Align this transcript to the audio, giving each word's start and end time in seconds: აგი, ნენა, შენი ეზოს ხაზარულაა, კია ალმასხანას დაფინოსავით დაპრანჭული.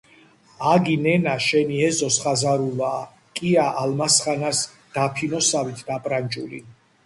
აგი, 0.69 0.95
ნენა, 1.07 1.35
შენი 1.47 1.77
ეზოს 1.89 2.17
ხაზარულაა, 2.23 3.05
კია 3.41 3.69
ალმასხანას 3.85 4.65
დაფინოსავით 4.99 5.89
დაპრანჭული. 5.95 6.69